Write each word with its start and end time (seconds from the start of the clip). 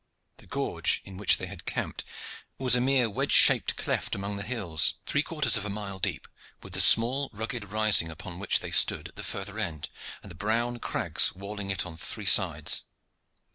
The 0.37 0.47
gorge 0.47 0.99
in 1.05 1.17
which 1.17 1.37
they 1.37 1.45
had 1.45 1.67
camped 1.67 2.03
was 2.57 2.73
a 2.75 2.81
mere 2.81 3.07
wedge 3.07 3.31
shaped 3.33 3.75
cleft 3.75 4.15
among 4.15 4.35
the 4.35 4.41
hills, 4.41 4.95
three 5.05 5.21
quarters 5.21 5.57
of 5.57 5.63
a 5.63 5.69
mile 5.69 5.99
deep, 5.99 6.27
with 6.63 6.73
the 6.73 6.81
small 6.81 7.29
rugged 7.31 7.65
rising 7.71 8.09
upon 8.09 8.39
which 8.39 8.61
they 8.61 8.71
stood 8.71 9.09
at 9.09 9.15
the 9.15 9.21
further 9.23 9.59
end, 9.59 9.89
and 10.23 10.31
the 10.31 10.35
brown 10.35 10.79
crags 10.79 11.35
walling 11.35 11.69
it 11.69 11.81
in 11.83 11.89
on 11.89 11.97
three 11.97 12.25
sides. 12.25 12.81